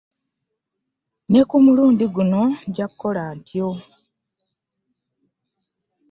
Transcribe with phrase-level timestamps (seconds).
[1.31, 3.69] Ne ku mulundi guno nja kukola ntyo.